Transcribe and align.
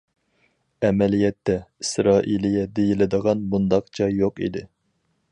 ئەمەلىيەتتە، 0.87 1.57
ئىسرائىلىيە 1.83 2.63
دېيىلىدىغان 2.79 3.43
مۇنداق 3.51 3.93
جاي 3.99 4.17
يوق 4.23 4.41
ئىدى. 4.47 4.65